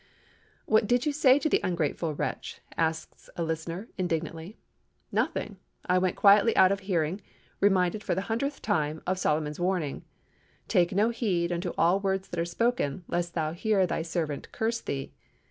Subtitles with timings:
[0.65, 4.57] '""What did you say to the ungrateful wretch?" asks a listener, indignantly.
[5.11, 5.57] "Nothing.
[5.85, 7.21] I went quietly out of hearing,
[7.59, 10.03] reminded, for the hundredth time, of Solomon's warning,
[10.67, 14.81] 'Take no heed unto all words that are spoken, lest thou hear thy servant curse
[14.81, 15.13] thee.